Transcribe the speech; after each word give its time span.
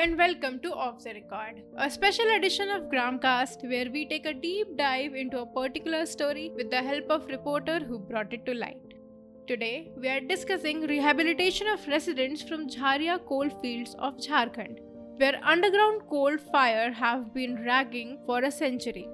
and 0.00 0.16
welcome 0.16 0.58
to 0.60 0.72
Off 0.72 1.04
the 1.04 1.12
Record, 1.12 1.62
a 1.76 1.90
special 1.90 2.24
edition 2.34 2.70
of 2.70 2.84
Gramcast 2.84 3.68
where 3.68 3.90
we 3.92 4.08
take 4.08 4.24
a 4.24 4.32
deep 4.32 4.68
dive 4.78 5.14
into 5.14 5.40
a 5.40 5.44
particular 5.44 6.06
story 6.06 6.50
with 6.56 6.70
the 6.70 6.80
help 6.80 7.10
of 7.10 7.26
reporter 7.26 7.80
who 7.80 7.98
brought 7.98 8.32
it 8.32 8.46
to 8.46 8.54
light. 8.54 8.94
Today, 9.46 9.90
we 9.98 10.08
are 10.08 10.20
discussing 10.20 10.86
rehabilitation 10.86 11.66
of 11.66 11.86
residents 11.86 12.40
from 12.40 12.66
Jharia 12.66 13.22
coal 13.26 13.50
fields 13.60 13.94
of 13.98 14.16
Jharkhand, 14.16 14.78
where 15.18 15.38
underground 15.44 16.00
coal 16.08 16.38
fire 16.50 16.90
have 16.92 17.34
been 17.34 17.62
ragging 17.66 18.22
for 18.24 18.38
a 18.40 18.50
century. 18.50 19.06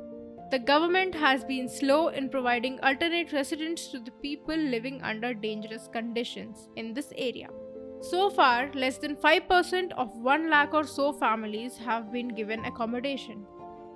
The 0.52 0.60
government 0.60 1.16
has 1.16 1.42
been 1.44 1.68
slow 1.68 2.10
in 2.10 2.28
providing 2.28 2.78
alternate 2.84 3.32
residence 3.32 3.88
to 3.88 3.98
the 3.98 4.12
people 4.22 4.56
living 4.56 5.02
under 5.02 5.34
dangerous 5.34 5.88
conditions 5.92 6.68
in 6.76 6.94
this 6.94 7.12
area. 7.16 7.48
So 8.00 8.30
far, 8.30 8.70
less 8.74 8.98
than 8.98 9.16
5% 9.16 9.92
of 9.92 10.16
1 10.16 10.50
lakh 10.50 10.74
or 10.74 10.84
so 10.84 11.12
families 11.12 11.76
have 11.78 12.12
been 12.12 12.28
given 12.28 12.64
accommodation. 12.64 13.46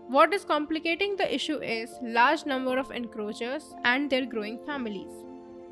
What 0.08 0.34
is 0.34 0.44
complicating 0.44 1.16
the 1.16 1.32
issue 1.32 1.58
is 1.62 1.90
large 2.02 2.44
number 2.46 2.78
of 2.78 2.88
encroachers 2.88 3.74
and 3.84 4.10
their 4.10 4.26
growing 4.26 4.58
families. 4.66 5.12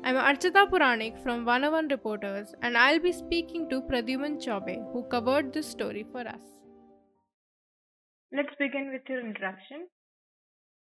I'm 0.03 0.15
Archita 0.15 0.69
Puranik 0.69 1.21
from 1.21 1.43
101 1.43 1.89
Reporters 1.89 2.53
and 2.61 2.77
I'll 2.77 2.99
be 2.99 3.11
speaking 3.11 3.67
to 3.69 3.81
Pradyuman 3.81 4.41
Chaube 4.41 4.77
who 4.93 5.03
covered 5.03 5.51
this 5.51 5.67
story 5.67 6.05
for 6.11 6.21
us. 6.21 6.41
Let's 8.31 8.55
begin 8.57 8.91
with 8.93 9.01
your 9.09 9.19
introduction. 9.19 9.87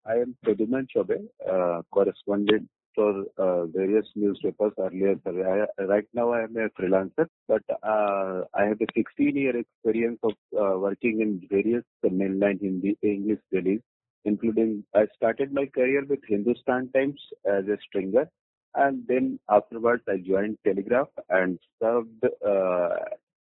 I 0.06 0.14
am 0.14 0.36
Pradyuman 0.46 0.86
Chaube, 0.94 1.18
uh, 1.46 1.82
correspondent 1.92 2.70
for 2.94 3.24
uh, 3.38 3.66
various 3.66 4.06
newspapers 4.14 4.72
earlier. 4.78 5.16
I, 5.26 5.82
right 5.84 6.06
now, 6.14 6.32
I 6.32 6.42
am 6.44 6.56
a 6.56 6.68
freelancer, 6.80 7.26
but 7.48 7.62
uh, 7.82 8.42
I 8.54 8.64
have 8.64 8.80
a 8.80 8.86
16 8.94 9.36
year 9.36 9.56
experience 9.56 10.18
of 10.22 10.32
uh, 10.56 10.78
working 10.78 11.20
in 11.20 11.46
various 11.50 11.84
mainline 12.04 12.60
Hindi 12.60 12.96
English 13.02 13.40
dailies, 13.52 13.80
including 14.24 14.84
I 14.94 15.06
started 15.16 15.52
my 15.52 15.66
career 15.66 16.04
with 16.08 16.20
Hindustan 16.28 16.90
Times 16.92 17.20
as 17.46 17.64
a 17.66 17.78
stringer, 17.86 18.28
and 18.74 19.02
then 19.06 19.38
afterwards 19.50 20.02
I 20.08 20.18
joined 20.18 20.58
Telegraph 20.64 21.08
and 21.28 21.58
served 21.80 22.24
uh, 22.46 22.96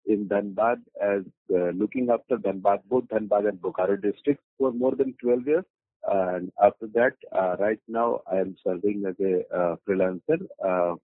in 0.06 0.28
Dhanbad 0.28 0.78
as 1.00 1.22
uh, 1.54 1.70
looking 1.70 2.08
after 2.10 2.36
Dhanbad, 2.36 2.80
both 2.88 3.04
Dhanbad 3.08 3.48
and 3.48 3.60
Bokaro 3.60 4.00
districts 4.00 4.44
for 4.58 4.72
more 4.72 4.94
than 4.94 5.14
12 5.22 5.46
years. 5.46 5.64
And 6.10 6.50
after 6.60 6.88
that, 6.94 7.12
uh, 7.30 7.56
right 7.60 7.78
now 7.86 8.20
I 8.30 8.38
am 8.38 8.56
serving 8.66 9.04
as 9.08 9.14
a 9.20 9.56
uh, 9.56 9.76
freelancer, 9.88 10.40
uh, 10.64 10.96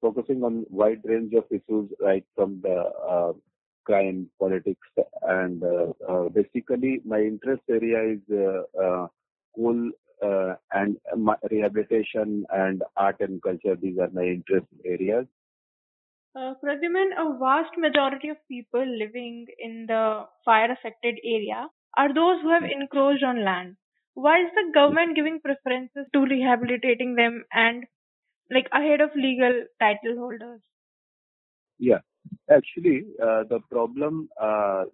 focusing 0.00 0.42
on 0.42 0.64
wide 0.70 1.02
range 1.04 1.34
of 1.34 1.44
issues, 1.50 1.90
right 2.00 2.24
from 2.34 2.62
the 2.62 2.90
uh, 3.06 3.32
crime, 3.84 4.30
politics, 4.40 4.88
and 5.22 5.62
uh, 5.62 5.92
uh, 6.08 6.28
basically 6.30 7.02
my 7.04 7.20
interest 7.20 7.60
area 7.68 8.14
is 8.14 8.20
coal 9.54 9.90
and 10.72 10.96
rehabilitation 11.50 12.46
and 12.50 12.82
art 12.96 13.16
and 13.20 13.42
culture. 13.42 13.76
These 13.76 13.98
are 13.98 14.08
my 14.14 14.24
interest 14.24 14.66
areas. 14.86 15.26
Uh, 16.34 16.54
Pradyuman, 16.64 17.10
a 17.18 17.38
vast 17.38 17.76
majority 17.76 18.30
of 18.30 18.38
people 18.48 18.84
living 18.84 19.46
in 19.58 19.84
the 19.86 20.24
fire 20.44 20.72
affected 20.72 21.16
area 21.22 21.68
are 21.96 22.12
those 22.14 22.40
who 22.40 22.50
have 22.50 22.64
encroached 22.64 23.22
on 23.22 23.44
land 23.44 23.76
why 24.14 24.40
is 24.40 24.50
the 24.54 24.72
government 24.72 25.16
giving 25.16 25.40
preferences 25.40 26.06
to 26.12 26.20
rehabilitating 26.20 27.14
them 27.14 27.44
and 27.52 27.84
like 28.50 28.68
ahead 28.72 29.00
of 29.00 29.10
legal 29.14 29.64
title 29.80 30.16
holders? 30.18 30.60
Yeah, 31.78 32.00
actually, 32.50 33.04
uh, 33.22 33.44
the 33.48 33.60
problem 33.70 34.28
uh, 34.40 34.84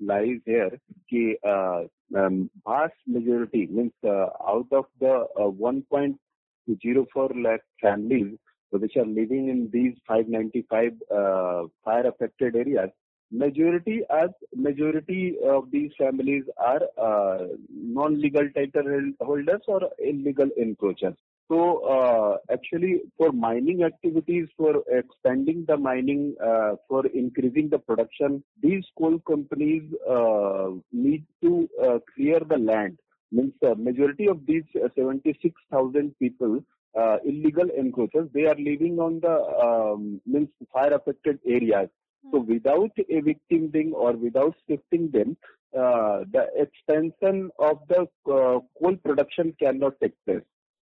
lies 0.00 0.40
here. 0.46 0.70
Ki, 1.08 1.36
uh, 1.46 1.82
um, 2.16 2.50
vast 2.66 2.94
majority 3.06 3.66
means 3.66 3.92
uh, 4.04 4.28
out 4.46 4.66
of 4.72 4.86
the 5.00 5.26
uh, 5.38 5.50
1.04 5.50 7.44
lakh 7.44 7.60
families 7.80 8.38
which 8.70 8.96
are 8.96 9.06
living 9.06 9.48
in 9.48 9.68
these 9.72 9.94
595 10.08 10.92
uh, 11.10 11.68
fire 11.84 12.08
affected 12.08 12.56
areas, 12.56 12.90
majority 13.30 14.02
as 14.10 14.30
majority 14.54 15.36
of 15.44 15.70
these 15.70 15.90
families 15.98 16.44
are 16.58 16.82
uh, 16.98 17.46
non-legal 17.70 18.48
title 18.54 19.12
holders 19.20 19.62
or 19.66 19.80
illegal 19.98 20.48
encroachers. 20.60 21.16
So 21.48 21.86
uh, 21.86 22.36
actually, 22.52 23.02
for 23.18 23.30
mining 23.32 23.82
activities, 23.84 24.48
for 24.56 24.82
expanding 24.90 25.64
the 25.68 25.76
mining, 25.76 26.34
uh, 26.42 26.76
for 26.88 27.06
increasing 27.06 27.68
the 27.68 27.78
production, 27.78 28.42
these 28.62 28.84
coal 28.98 29.18
companies 29.26 29.82
uh, 30.08 30.70
need 30.92 31.24
to 31.42 31.68
uh, 31.82 31.98
clear 32.14 32.40
the 32.40 32.56
land. 32.56 32.98
Means 33.30 33.52
the 33.60 33.74
majority 33.74 34.26
of 34.26 34.46
these 34.46 34.62
76,000 34.96 36.14
people, 36.18 36.60
uh, 36.98 37.16
illegal 37.26 37.64
encroachers, 37.78 38.32
they 38.32 38.46
are 38.46 38.54
living 38.54 38.98
on 38.98 39.20
the 39.20 39.36
um, 39.66 40.20
means 40.24 40.48
fire 40.72 40.94
affected 40.94 41.40
areas 41.44 41.88
so 42.30 42.40
without 42.40 42.90
evicting 43.08 43.70
them 43.70 43.94
or 43.94 44.12
without 44.12 44.54
shifting 44.68 45.10
them, 45.10 45.36
uh, 45.76 46.24
the 46.32 46.46
expansion 46.56 47.50
of 47.58 47.78
the 47.88 48.02
uh, 48.30 48.60
coal 48.80 48.96
production 49.04 49.54
cannot 49.60 49.94
take 50.00 50.14
place. 50.24 50.42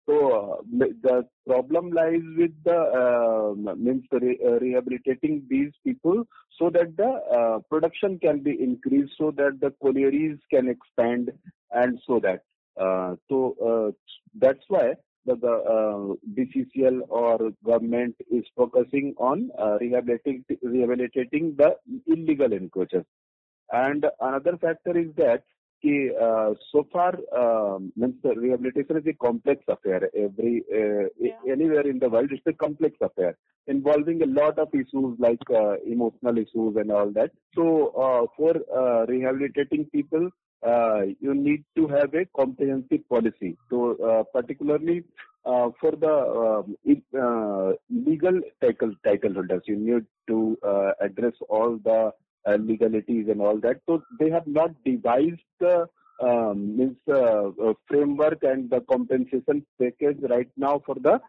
So 0.07 0.15
uh, 0.31 0.55
the 1.03 1.27
problem 1.45 1.91
lies 1.91 2.23
with 2.35 2.51
the 2.63 2.79
uh, 2.79 3.75
means 3.75 4.05
re- 4.11 4.39
uh, 4.43 4.59
rehabilitating 4.59 5.43
these 5.47 5.71
people 5.85 6.23
so 6.57 6.71
that 6.71 6.97
the 6.97 7.11
uh, 7.37 7.59
production 7.69 8.17
can 8.17 8.41
be 8.41 8.57
increased, 8.59 9.13
so 9.19 9.31
that 9.37 9.59
the 9.61 9.71
collieries 9.83 10.39
can 10.51 10.67
expand, 10.67 11.31
and 11.71 11.99
so 12.07 12.19
that. 12.21 12.41
so 13.29 13.93
that's 14.33 14.65
why 14.67 14.93
the, 15.25 15.35
the 15.35 15.47
uh, 15.47 16.15
BCCL 16.35 17.01
or 17.09 17.51
government 17.65 18.15
is 18.31 18.43
focusing 18.55 19.13
on 19.17 19.49
uh, 19.59 19.77
rehabilitating, 19.79 20.45
rehabilitating 20.63 21.55
the 21.57 21.75
illegal 22.07 22.49
encroachers. 22.49 23.05
And 23.71 24.05
another 24.19 24.57
factor 24.57 24.97
is 24.97 25.13
that 25.17 25.43
ki, 25.81 26.11
uh, 26.19 26.53
so 26.71 26.87
far 26.91 27.13
um, 27.37 27.91
means 27.95 28.15
rehabilitation 28.23 28.97
is 28.97 29.03
a 29.07 29.13
complex 29.13 29.63
affair. 29.67 30.09
Every 30.15 30.63
uh, 30.73 31.09
yeah. 31.19 31.51
anywhere 31.51 31.87
in 31.87 31.99
the 31.99 32.09
world, 32.09 32.29
it's 32.31 32.45
a 32.47 32.53
complex 32.53 32.95
affair 33.01 33.37
involving 33.67 34.21
a 34.23 34.25
lot 34.25 34.57
of 34.57 34.67
issues 34.73 35.15
like 35.19 35.41
uh, 35.53 35.75
emotional 35.85 36.37
issues 36.37 36.75
and 36.75 36.91
all 36.91 37.11
that. 37.11 37.31
So 37.55 37.89
uh, 37.89 38.25
for 38.35 38.55
uh, 38.75 39.05
rehabilitating 39.05 39.85
people, 39.93 40.29
uh, 40.65 41.01
you 41.19 41.33
need 41.33 41.63
to 41.75 41.87
have 41.87 42.13
a 42.13 42.25
comprehensive 42.35 43.07
policy. 43.09 43.57
So, 43.69 43.95
uh, 44.03 44.23
particularly 44.23 45.03
uh, 45.45 45.69
for 45.79 45.91
the 45.91 46.15
um, 46.45 46.75
uh, 47.17 47.73
legal 47.89 48.41
title 48.61 48.93
title 49.03 49.33
holders, 49.33 49.63
you 49.65 49.77
need 49.77 50.05
to 50.27 50.57
uh, 50.63 50.91
address 51.01 51.33
all 51.47 51.77
the 51.83 52.11
uh, 52.45 52.57
legalities 52.59 53.27
and 53.29 53.41
all 53.41 53.57
that. 53.61 53.79
So, 53.87 54.03
they 54.19 54.29
have 54.29 54.47
not 54.47 54.71
devised 54.83 55.41
the 55.59 55.87
um, 56.21 56.75
means 56.77 56.97
framework 57.87 58.39
and 58.43 58.69
the 58.69 58.81
compensation 58.91 59.65
package 59.81 60.17
right 60.29 60.49
now 60.57 60.81
for 60.85 60.95
the 60.95 61.21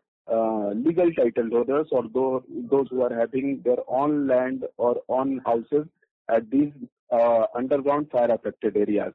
legal 0.75 1.13
title 1.13 1.49
holders 1.51 1.87
or 1.93 2.05
those, 2.13 2.43
those 2.69 2.89
who 2.91 3.03
are 3.03 3.15
having 3.15 3.63
their 3.65 3.79
own 3.87 4.27
land 4.27 4.65
or 4.77 5.01
own 5.09 5.41
houses 5.47 5.87
at 6.29 6.51
these 6.51 6.73
uh, 7.11 7.47
underground 7.55 8.11
fire 8.11 8.31
affected 8.31 8.77
areas. 8.77 9.13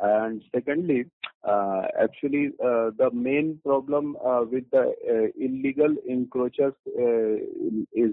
And 0.00 0.42
secondly, 0.54 1.04
uh, 1.44 1.82
actually, 2.00 2.50
uh, 2.62 2.90
the 2.98 3.10
main 3.12 3.60
problem 3.64 4.16
uh, 4.24 4.42
with 4.50 4.64
the 4.70 4.92
uh, 5.08 5.26
illegal 5.38 5.94
encroachers 6.10 6.74
uh, 6.88 7.36
is 7.92 8.12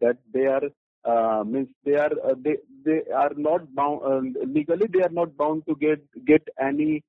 that 0.00 0.18
they 0.32 0.46
are 0.46 1.44
means 1.44 1.68
they 1.84 1.96
are 1.96 2.12
they 2.36 2.56
they 2.84 3.02
are 3.14 3.32
not 3.36 3.74
bound 3.74 4.36
legally 4.46 4.86
they 4.92 5.02
are 5.02 5.10
not 5.20 5.36
bound 5.36 5.64
to 5.68 5.74
get 5.74 6.00
get 6.24 6.46
any 6.60 7.02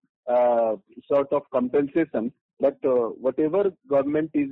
sort 1.08 1.32
of 1.32 1.44
compensation. 1.52 2.34
But 2.60 2.78
whatever 2.82 3.72
government 3.90 4.32
is 4.34 4.50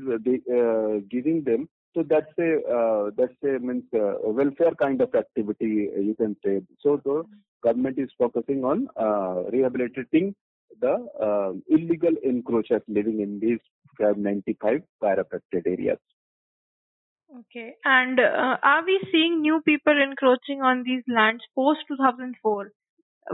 giving 1.09 1.43
them, 1.43 1.67
so 1.93 2.03
that's 2.07 2.31
a 2.39 2.51
uh, 2.77 3.11
that's 3.17 3.35
a 3.43 3.59
means 3.59 3.83
uh, 3.93 4.13
welfare 4.23 4.73
kind 4.81 5.01
of 5.01 5.13
activity 5.13 5.89
you 6.09 6.15
can 6.17 6.35
say. 6.43 6.61
So 6.81 7.01
the 7.03 7.23
government 7.63 7.97
is 7.99 8.09
focusing 8.17 8.63
on 8.63 8.87
uh, 8.95 9.49
rehabilitating 9.51 10.35
the 10.79 10.95
uh, 11.21 11.51
illegal 11.67 12.13
encroachers 12.25 12.81
living 12.87 13.19
in 13.21 13.39
these 13.39 13.59
95 13.99 14.81
fire 14.99 15.19
affected 15.19 15.67
areas. 15.67 15.99
Okay, 17.39 17.75
and 17.85 18.19
uh, 18.19 18.57
are 18.61 18.85
we 18.85 18.99
seeing 19.11 19.41
new 19.41 19.61
people 19.61 19.93
encroaching 20.01 20.61
on 20.61 20.83
these 20.83 21.03
lands 21.07 21.43
post 21.55 21.79
2004? 21.87 22.71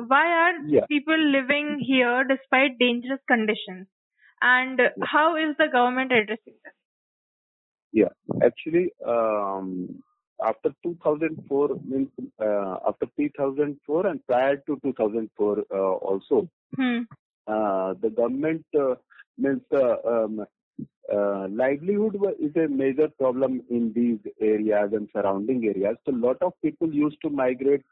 Why 0.08 0.26
are 0.26 0.54
yeah. 0.68 0.82
people 0.88 1.18
living 1.18 1.80
here 1.86 2.24
despite 2.24 2.78
dangerous 2.80 3.22
conditions? 3.28 3.88
And 4.42 4.80
yeah. 4.80 4.90
how 5.02 5.36
is 5.36 5.56
the 5.58 5.68
government 5.72 6.12
addressing 6.12 6.54
this? 6.64 6.77
Yeah, 7.92 8.10
actually, 8.44 8.92
um, 9.06 10.04
after 10.44 10.72
2004 10.84 11.80
means 11.86 12.10
uh, 12.40 12.78
after 12.88 13.08
2004 13.18 14.08
and 14.08 14.26
prior 14.28 14.58
to 14.58 14.80
2004 14.84 15.64
uh, 15.72 15.76
also, 15.76 16.50
hmm. 16.76 17.04
Uh, 17.48 17.94
the 18.02 18.10
government 18.10 18.66
means 19.38 19.62
um, 19.72 20.46
livelihood 21.56 22.18
is 22.42 22.54
a 22.58 22.68
major 22.68 23.08
problem 23.18 23.62
in 23.70 23.94
these 23.94 24.20
areas 24.42 24.92
and 24.92 25.08
surrounding 25.16 25.64
areas. 25.64 25.96
So, 26.06 26.14
a 26.14 26.20
lot 26.28 26.36
of 26.42 26.52
people 26.62 26.94
used 26.94 27.16
to 27.22 27.30
migrate 27.30 27.86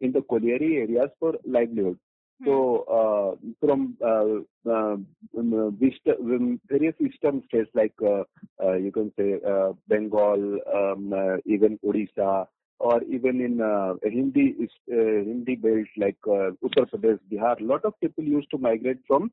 in 0.00 0.12
the 0.12 0.22
colliery 0.22 0.78
areas 0.78 1.10
for 1.18 1.34
livelihood. 1.44 1.98
So 2.44 3.36
uh, 3.36 3.50
from 3.60 3.96
uh, 4.02 4.70
uh, 4.70 4.96
um, 5.38 6.60
various 6.70 6.94
eastern 6.98 7.42
states 7.46 7.70
like 7.74 7.92
uh, 8.02 8.22
uh, 8.62 8.76
you 8.76 8.90
can 8.92 9.12
say 9.18 9.34
uh, 9.46 9.72
Bengal, 9.88 10.58
um, 10.74 11.40
even 11.44 11.78
Odisha, 11.84 12.46
or 12.78 13.02
even 13.02 13.40
in 13.42 13.58
Hindi 14.02 14.56
Hindi 14.88 15.56
belt 15.56 15.86
like 15.98 16.16
Uttar 16.26 16.86
Pradesh, 16.90 17.18
Bihar, 17.30 17.60
a 17.60 17.64
lot 17.64 17.84
of 17.84 17.98
people 18.00 18.24
used 18.24 18.50
to 18.52 18.58
migrate 18.58 19.00
from 19.06 19.30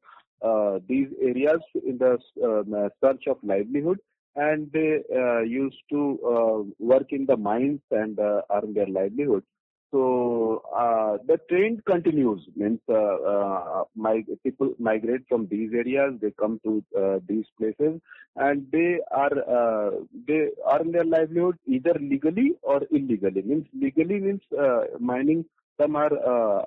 these 0.90 1.08
areas 1.22 1.62
in 1.86 1.98
the 1.98 2.18
um, 2.44 2.90
search 3.02 3.24
of 3.28 3.38
livelihood, 3.42 4.00
and 4.36 4.70
they 4.74 5.02
used 5.48 5.82
to 5.92 6.74
work 6.80 7.08
in 7.12 7.26
the 7.26 7.38
mines 7.38 7.80
and 7.92 8.20
earn 8.20 8.74
their 8.74 8.88
livelihood. 8.88 9.44
So 9.92 10.64
uh, 10.76 11.18
the 11.26 11.40
trend 11.50 11.86
continues. 11.86 12.42
Means 12.56 12.80
uh, 12.90 12.94
uh, 12.94 13.84
my, 13.96 14.24
people 14.44 14.74
migrate 14.80 15.22
from 15.30 15.48
these 15.48 15.72
areas. 15.74 16.16
They 16.22 16.32
come 16.32 16.60
to 16.66 16.84
uh, 16.98 17.20
these 17.28 17.46
places, 17.58 18.02
and 18.36 18.68
they 18.72 19.00
are 19.12 19.32
uh, 19.58 19.92
they 20.28 20.50
earn 20.74 20.92
their 20.92 21.06
livelihood 21.06 21.58
either 21.66 21.96
legally 22.02 22.56
or 22.64 22.82
illegally. 22.92 23.42
Means 23.44 23.68
legally 23.74 24.20
means 24.20 24.42
uh, 24.60 24.82
mining. 25.00 25.46
Some 25.80 25.96
are 25.96 26.12
uh, 26.12 26.66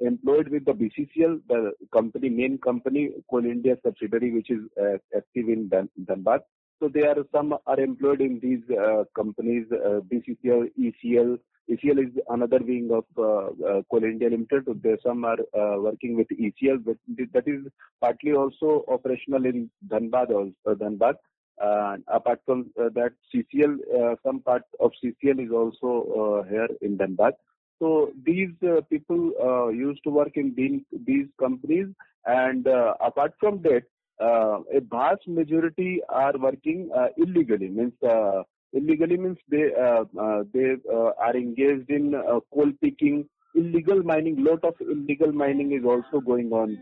employed 0.00 0.48
with 0.48 0.64
the 0.64 0.72
BCCL, 0.72 1.42
the 1.46 1.72
company 1.92 2.30
main 2.30 2.56
company, 2.58 3.10
Coal 3.30 3.44
India 3.44 3.76
subsidiary, 3.84 4.32
which 4.32 4.50
is 4.50 4.60
uh, 4.80 4.96
active 5.14 5.48
in 5.50 5.70
Dhanbad. 6.04 6.40
So 6.80 6.88
they 6.88 7.02
are 7.02 7.16
some 7.32 7.54
are 7.66 7.80
employed 7.80 8.20
in 8.20 8.38
these 8.40 8.62
companies, 9.14 9.66
BCCL, 9.70 10.70
ECL 10.78 11.38
ECL 11.70 11.98
is 12.06 12.12
another 12.28 12.60
wing 12.60 12.90
of 12.92 13.04
uh, 13.18 13.46
uh, 13.66 13.82
Coal 13.90 14.04
India 14.04 14.30
Limited. 14.30 14.64
So, 14.66 14.74
There 14.80 14.98
some 15.04 15.24
are 15.24 15.38
uh, 15.54 15.80
working 15.80 16.16
with 16.16 16.28
ECL, 16.28 16.84
but 16.84 16.96
that 17.32 17.48
is 17.48 17.66
partly 18.00 18.32
also 18.32 18.84
operational 18.88 19.44
in 19.46 19.70
Dhanbad. 19.88 20.30
Also, 20.30 20.78
Dhanbad. 20.78 21.14
Uh, 21.60 21.96
apart 22.08 22.40
from 22.44 22.70
uh, 22.78 22.90
that, 22.94 23.12
CCL, 23.34 23.78
uh, 23.98 24.14
some 24.24 24.40
part 24.40 24.62
of 24.78 24.92
CCL 25.02 25.46
is 25.46 25.50
also 25.50 26.44
here 26.48 26.68
in 26.82 26.98
Dhanbad. 26.98 27.32
So 27.78 28.12
these 28.24 28.50
people 28.88 29.32
used 29.74 30.02
to 30.04 30.10
work 30.10 30.36
in 30.36 30.54
these 30.56 31.26
companies, 31.38 31.88
and 32.26 32.66
apart 32.66 33.34
from 33.40 33.60
that, 33.62 33.82
a 34.20 34.80
vast 34.90 35.26
majority 35.26 36.00
are 36.08 36.34
working 36.38 36.90
illegally. 37.16 37.68
Means 37.68 37.92
illegally 38.72 39.16
means 39.16 39.38
they 39.48 39.72
uh, 39.74 40.04
uh, 40.20 40.42
they 40.52 40.76
uh, 40.92 41.10
are 41.18 41.36
engaged 41.36 41.90
in 41.90 42.12
coal 42.52 42.72
picking, 42.82 43.28
illegal 43.54 44.02
mining. 44.02 44.44
Lot 44.44 44.64
of 44.64 44.74
illegal 44.80 45.32
mining 45.32 45.72
is 45.72 45.84
also 45.84 46.20
going 46.20 46.52
on. 46.52 46.78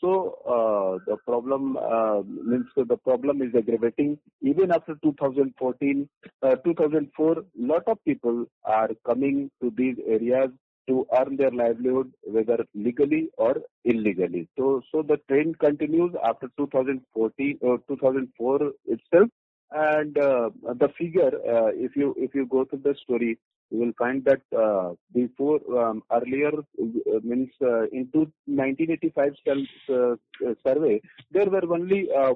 So 0.00 0.38
uh, 0.54 0.98
the 1.06 1.16
problem 1.24 1.76
uh, 1.76 2.22
means 2.26 2.66
the 2.76 2.96
problem 2.96 3.40
is 3.40 3.54
aggravating. 3.54 4.18
Even 4.40 4.72
after 4.72 4.96
2014, 5.02 6.08
uh, 6.42 6.56
2004, 6.56 7.44
lot 7.56 7.82
of 7.86 8.04
people 8.04 8.46
are 8.64 8.90
coming 9.06 9.50
to 9.62 9.72
these 9.76 9.96
areas 10.06 10.50
to 10.88 11.06
earn 11.16 11.36
their 11.36 11.50
livelihood, 11.50 12.12
whether 12.24 12.64
legally 12.74 13.28
or 13.36 13.56
illegally. 13.84 14.48
So, 14.58 14.82
so 14.90 15.02
the 15.02 15.18
trend 15.28 15.58
continues 15.58 16.12
after 16.24 16.48
2014 16.58 17.58
or 17.60 17.78
2004 17.88 18.72
itself. 18.86 19.28
And 19.74 20.18
uh, 20.18 20.50
the 20.74 20.88
figure, 20.98 21.32
uh, 21.48 21.70
if 21.72 21.96
you 21.96 22.14
if 22.18 22.34
you 22.34 22.44
go 22.46 22.66
through 22.66 22.82
the 22.84 22.94
story, 23.02 23.38
you 23.72 23.78
will 23.78 23.92
find 23.98 24.22
that 24.26 24.42
uh, 24.56 24.92
before 25.14 25.60
um, 25.82 26.02
earlier 26.12 26.52
uh, 26.52 27.20
means 27.22 27.50
uh, 27.62 27.84
in 27.84 28.06
1985 28.12 29.32
uh, 29.48 30.16
survey 30.66 31.00
there 31.30 31.48
were 31.48 31.64
only 31.72 32.08
uh, 32.12 32.34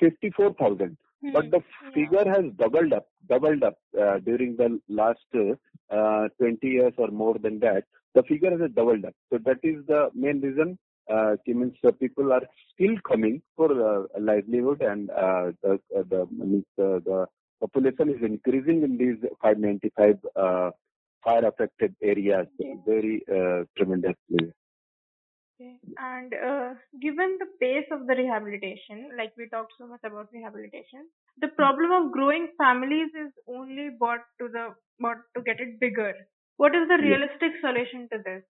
54,000, 0.00 0.78
hmm. 0.78 0.94
But 1.32 1.50
the 1.50 1.60
figure 1.94 2.24
has 2.28 2.44
doubled 2.58 2.92
up, 2.92 3.06
doubled 3.28 3.62
up 3.62 3.78
during 4.24 4.56
the 4.56 4.80
last 4.88 5.24
20 5.32 6.58
years 6.62 6.92
or 6.98 7.08
more 7.08 7.36
than 7.38 7.58
that. 7.60 7.84
The 8.14 8.22
figure 8.22 8.56
has 8.56 8.70
doubled 8.72 9.04
up. 9.04 9.14
So 9.32 9.38
that 9.44 9.58
is 9.62 9.84
the 9.86 10.10
main 10.14 10.40
reason 10.40 10.78
uh, 11.10 11.36
means 11.46 11.74
uh, 11.86 11.92
people 11.92 12.32
are 12.32 12.42
still 12.72 12.94
coming 13.06 13.42
for 13.56 13.68
uh, 13.70 14.06
livelihood 14.18 14.82
and 14.82 15.10
uh, 15.10 15.50
the, 15.62 15.78
uh, 15.96 16.02
the, 16.08 16.26
means, 16.30 16.64
uh, 16.78 16.98
the 17.04 17.26
population 17.60 18.10
is 18.10 18.22
increasing 18.22 18.82
in 18.82 18.96
these 18.96 19.18
595 19.42 20.18
uh, 20.36 20.70
fire 21.22 21.46
affected 21.46 21.94
areas 22.02 22.46
very 22.86 23.22
uh, 23.30 23.64
tremendously. 23.76 24.52
Okay. 25.60 25.76
And 25.98 26.34
uh, 26.34 26.74
given 27.00 27.38
the 27.38 27.46
pace 27.60 27.86
of 27.92 28.06
the 28.06 28.14
rehabilitation, 28.14 29.10
like 29.16 29.32
we 29.38 29.48
talked 29.48 29.72
so 29.78 29.86
much 29.86 30.00
about 30.04 30.28
rehabilitation, 30.32 31.06
the 31.40 31.48
problem 31.48 31.92
of 31.92 32.12
growing 32.12 32.48
families 32.58 33.10
is 33.14 33.32
only 33.46 33.90
brought 33.98 34.24
to 34.40 34.48
the 34.48 34.74
brought 34.98 35.18
to 35.36 35.42
get 35.42 35.60
it 35.60 35.78
bigger. 35.78 36.12
What 36.56 36.74
is 36.74 36.88
the 36.88 36.98
realistic 37.00 37.52
yes. 37.52 37.60
solution 37.62 38.08
to 38.12 38.18
this? 38.24 38.42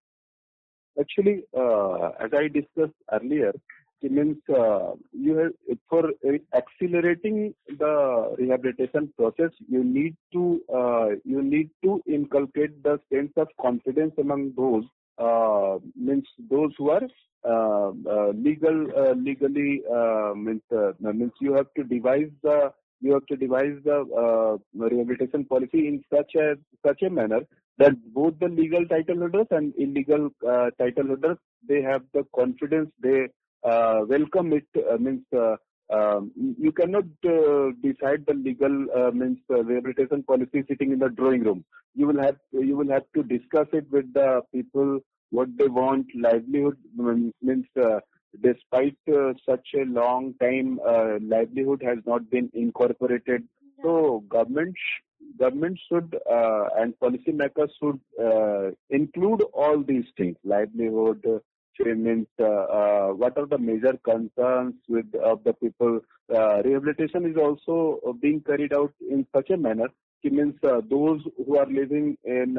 Actually, 0.98 1.44
uh, 1.56 2.10
as 2.24 2.30
I 2.32 2.48
discussed 2.48 2.96
earlier, 3.12 3.52
it 4.00 4.12
means 4.12 4.36
uh, 4.48 4.92
you 5.12 5.36
have 5.36 5.78
for 5.90 6.10
accelerating 6.54 7.54
the 7.66 8.34
rehabilitation 8.38 9.12
process, 9.18 9.50
you 9.68 9.84
need 9.84 10.16
to 10.32 10.60
uh, 10.74 11.08
you 11.24 11.42
need 11.42 11.70
to 11.82 12.02
inculcate 12.06 12.82
the 12.82 12.98
sense 13.12 13.32
of 13.36 13.48
confidence 13.60 14.14
among 14.18 14.52
those 14.56 14.84
uh, 15.18 15.73
those 16.50 16.72
who 16.78 16.90
are 16.90 17.06
uh, 17.44 17.90
uh, 18.14 18.30
legal 18.34 18.78
legally 19.16 19.82
means 20.36 20.62
means 21.00 21.32
you 21.40 21.52
have 21.54 21.66
to 21.76 21.84
devise 21.84 22.30
the 22.42 22.72
you 23.00 23.12
have 23.12 23.26
to 23.26 23.36
devise 23.36 23.76
the 23.84 24.58
rehabilitation 24.74 25.44
policy 25.44 25.86
in 25.88 26.02
such 26.14 26.34
a 26.34 26.54
such 26.86 27.02
a 27.02 27.10
manner 27.10 27.40
that 27.78 27.92
both 28.14 28.38
the 28.38 28.48
legal 28.48 28.86
title 28.86 29.18
holders 29.18 29.46
and 29.50 29.74
illegal 29.76 30.30
uh, 30.48 30.70
title 30.78 31.06
holders 31.08 31.38
they 31.68 31.82
have 31.82 32.02
the 32.12 32.24
confidence 32.34 32.90
they 33.00 33.26
uh, 33.64 34.00
welcome 34.08 34.52
it 34.52 34.66
uh, 34.90 34.96
means 34.96 35.24
uh, 35.36 35.56
um, 35.92 36.32
you 36.36 36.72
cannot 36.72 37.04
uh, 37.26 37.70
decide 37.82 38.24
the 38.26 38.34
legal 38.34 38.86
uh, 38.96 39.10
means 39.10 39.38
rehabilitation 39.48 40.22
policy 40.22 40.64
sitting 40.68 40.92
in 40.92 40.98
the 40.98 41.08
drawing 41.10 41.42
room. 41.44 41.64
You 41.94 42.06
will 42.06 42.20
have 42.22 42.36
you 42.52 42.76
will 42.76 42.90
have 42.90 43.04
to 43.14 43.22
discuss 43.22 43.66
it 43.72 43.90
with 43.90 44.12
the 44.14 44.42
people 44.52 45.00
what 45.30 45.48
they 45.58 45.66
want 45.66 46.06
livelihood 46.14 46.76
means 47.42 47.66
despite 48.42 48.96
such 49.48 49.68
a 49.74 49.84
long 49.84 50.34
time 50.40 50.78
livelihood 51.22 51.82
has 51.82 51.98
not 52.06 52.28
been 52.30 52.50
incorporated 52.54 53.42
so 53.82 54.24
government 54.28 54.74
government 55.38 55.78
should 55.88 56.16
uh, 56.30 56.64
and 56.78 56.94
policymakers 57.00 57.70
should 57.80 58.00
uh, 58.22 58.70
include 58.90 59.42
all 59.52 59.82
these 59.82 60.04
things, 60.16 60.36
livelihood, 60.44 61.24
payments, 61.82 62.30
uh, 62.40 62.44
uh, 62.44 63.08
what 63.08 63.36
are 63.36 63.46
the 63.46 63.58
major 63.58 63.98
concerns 64.04 64.74
with 64.88 65.06
of 65.16 65.42
the 65.44 65.52
people. 65.54 66.00
Uh, 66.34 66.62
rehabilitation 66.62 67.26
is 67.26 67.36
also 67.36 68.00
being 68.20 68.40
carried 68.40 68.72
out 68.72 68.92
in 69.10 69.26
such 69.34 69.50
a 69.50 69.56
manner. 69.56 69.88
It 70.22 70.32
means 70.32 70.54
uh, 70.62 70.80
those 70.88 71.20
who 71.36 71.58
are 71.58 71.66
living 71.66 72.16
in 72.24 72.54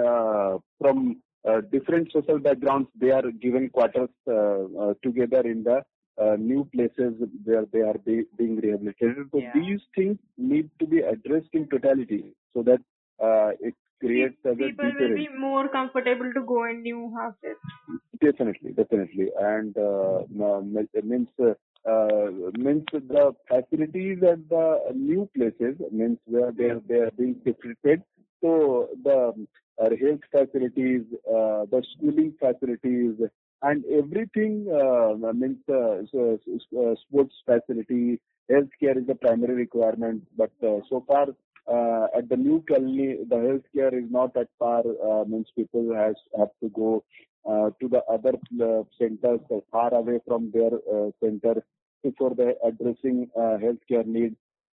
from 0.79 1.21
different 1.71 2.11
social 2.11 2.39
backgrounds, 2.39 2.89
they 2.99 3.11
are 3.11 3.29
given 3.31 3.69
quarters 3.69 4.09
together 5.03 5.41
in 5.41 5.63
the 5.63 5.81
uh, 6.21 6.35
new 6.37 6.67
places 6.73 7.13
where 7.43 7.65
they 7.73 7.81
are 7.81 7.97
be, 8.05 8.23
being 8.37 8.55
rehabilitated. 8.57 9.27
So 9.31 9.39
yeah. 9.39 9.51
these 9.53 9.81
things 9.95 10.17
need 10.37 10.69
to 10.79 10.87
be 10.87 10.99
addressed 10.99 11.49
in 11.53 11.67
totality 11.67 12.33
so 12.53 12.63
that 12.63 12.79
uh, 13.21 13.51
it 13.59 13.73
creates 13.99 14.37
a 14.45 14.55
people 14.55 14.91
will 14.99 15.15
be 15.15 15.27
more 15.37 15.67
comfortable 15.69 16.31
to 16.33 16.41
go 16.41 16.65
in 16.65 16.83
new 16.83 17.13
houses. 17.17 17.57
Definitely, 18.21 18.71
definitely, 18.71 19.29
and 19.39 19.77
uh, 19.77 20.21
means 21.03 21.27
uh, 21.39 21.53
means 22.57 22.83
the 22.91 23.33
facilities 23.47 24.17
at 24.23 24.49
the 24.49 24.79
new 24.93 25.29
places 25.35 25.75
means 25.91 26.17
where 26.25 26.51
they 26.51 26.65
are 26.65 26.81
they 26.87 26.95
are 26.95 27.11
being 27.17 27.35
prepared. 27.59 28.03
So 28.41 28.89
the 29.03 29.33
uh, 29.85 29.95
health 30.03 30.21
facilities, 30.31 31.03
uh, 31.27 31.65
the 31.71 31.83
schooling 31.93 32.33
facilities, 32.39 33.15
and 33.61 33.83
everything 33.85 34.67
uh, 34.69 35.15
means 35.33 35.57
uh, 35.69 36.01
so, 36.11 36.39
uh, 36.79 36.95
sports 37.01 37.35
facility, 37.45 38.19
healthcare 38.51 38.97
is 38.97 39.07
the 39.07 39.15
primary 39.15 39.55
requirement. 39.55 40.23
But 40.37 40.51
so 40.61 41.03
far, 41.07 41.27
uh, 41.67 42.07
at 42.15 42.29
the 42.29 42.37
new 42.37 42.63
colony, 42.67 43.17
the 43.27 43.35
healthcare 43.35 43.93
is 43.93 44.09
not 44.11 44.37
at 44.37 44.47
par. 44.59 44.83
Uh, 45.03 45.23
means 45.25 45.47
people 45.55 45.95
has 45.95 46.15
have 46.37 46.49
to 46.61 46.69
go 46.69 47.03
uh, 47.49 47.71
to 47.81 47.87
the 47.89 48.03
other 48.05 48.33
centers 48.99 49.39
far 49.71 49.93
away 49.93 50.19
from 50.27 50.51
their 50.51 50.71
center 51.23 51.63
before 52.03 52.35
they 52.35 52.53
addressing 52.63 53.29
healthcare 53.35 54.05
needs. 54.05 54.35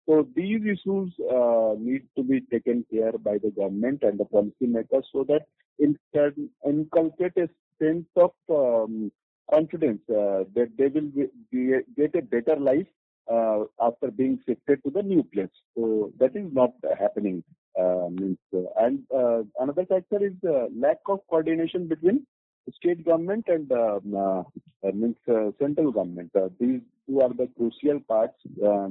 So 0.09 0.27
these 0.35 0.63
issues 0.63 1.13
uh, 1.31 1.75
need 1.79 2.03
to 2.17 2.23
be 2.23 2.41
taken 2.41 2.85
care 2.91 3.13
by 3.13 3.37
the 3.37 3.51
government 3.51 4.03
and 4.03 4.19
the 4.19 4.25
policymakers 4.25 5.05
so 5.13 5.25
that 5.29 5.43
it 5.79 5.97
can 6.15 6.49
inculcate 6.67 7.37
a 7.37 7.49
sense 7.79 8.07
of 8.17 8.33
um, 8.49 9.13
confidence 9.53 10.01
uh, 10.09 10.45
that 10.55 10.71
they 10.79 10.87
will 10.87 11.11
be, 11.15 11.27
be, 11.53 11.75
get 11.95 12.15
a 12.15 12.23
better 12.23 12.57
life 12.59 12.87
uh, 13.31 13.65
after 13.81 14.11
being 14.11 14.41
shifted 14.47 14.83
to 14.85 14.91
the 14.91 15.03
new 15.03 15.23
place. 15.23 15.51
So 15.77 16.11
that 16.19 16.35
is 16.35 16.47
not 16.53 16.73
happening. 16.99 17.45
Uh, 17.79 18.09
means, 18.11 18.39
uh, 18.57 18.63
and 18.81 19.01
uh, 19.15 19.43
another 19.61 19.85
factor 19.85 20.25
is 20.25 20.33
lack 20.75 20.99
of 21.07 21.21
coordination 21.29 21.87
between 21.87 22.27
state 22.77 23.05
government 23.05 23.45
and 23.49 23.71
um, 23.73 24.15
uh, 24.15 24.93
means 24.93 25.17
central 25.59 25.93
government. 25.93 26.31
these 26.61 26.81
two 27.07 27.21
are 27.21 27.33
the 27.33 27.49
crucial 27.57 28.01
parts. 28.09 28.39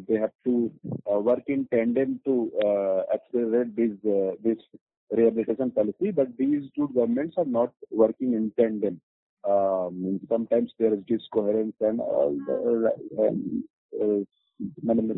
they 0.08 0.16
have 0.16 0.36
to 0.44 0.72
work 1.06 1.44
in 1.48 1.68
tandem 1.74 2.20
to 2.26 2.52
accelerate 3.14 3.76
this 3.76 3.94
this 4.44 4.58
rehabilitation 5.12 5.72
policy, 5.72 6.12
but 6.12 6.28
these 6.38 6.64
two 6.76 6.90
governments 6.94 7.36
are 7.38 7.46
not 7.46 7.72
working 7.92 8.34
in 8.34 8.52
tandem. 8.60 9.00
Um, 9.48 10.20
sometimes 10.28 10.72
there 10.78 10.94
is 10.94 11.00
discoherence 11.08 11.76
and 11.80 12.02
uh, 12.02 12.28
um, 13.22 13.64
uh, 13.94 14.24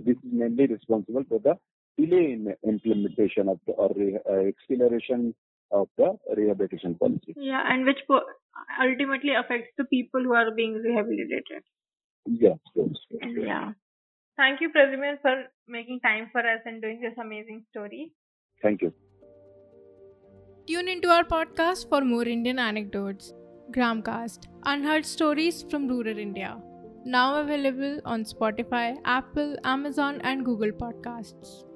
this 0.05 0.17
is 0.17 0.31
mainly 0.31 0.67
responsible 0.67 1.23
for 1.27 1.39
the 1.39 1.57
delay 1.97 2.33
in 2.33 2.53
implementation 2.63 3.49
of 3.49 3.59
the 3.65 3.73
or 3.73 3.91
uh, 4.29 4.47
acceleration 4.47 5.33
of 5.71 5.87
the 5.97 6.17
rehabilitation 6.35 6.95
policy. 6.95 7.33
Yeah, 7.35 7.63
and 7.65 7.85
which 7.85 7.99
po- 8.07 8.25
ultimately 8.81 9.33
affects 9.35 9.71
the 9.77 9.85
people 9.85 10.23
who 10.23 10.33
are 10.33 10.51
being 10.51 10.73
rehabilitated. 10.73 11.63
Yes, 12.25 12.57
yes, 12.75 12.89
yes. 13.09 13.31
Yeah. 13.35 13.71
Thank 14.37 14.61
you, 14.61 14.69
Pradyuman, 14.71 15.21
for 15.21 15.35
making 15.67 15.99
time 15.99 16.29
for 16.31 16.39
us 16.39 16.61
and 16.65 16.81
doing 16.81 17.01
this 17.01 17.17
amazing 17.21 17.65
story. 17.69 18.13
Thank 18.61 18.81
you. 18.81 18.93
Tune 20.67 20.87
into 20.87 21.09
our 21.09 21.23
podcast 21.23 21.89
for 21.89 22.01
more 22.01 22.23
Indian 22.23 22.59
anecdotes. 22.59 23.33
Gramcast, 23.71 24.47
unheard 24.65 25.05
stories 25.05 25.63
from 25.69 25.87
rural 25.87 26.17
India. 26.17 26.59
Now 27.05 27.41
available 27.41 27.99
on 28.05 28.23
Spotify, 28.23 28.97
Apple, 29.05 29.55
Amazon, 29.63 30.19
and 30.23 30.45
Google 30.45 30.71
Podcasts. 30.71 31.68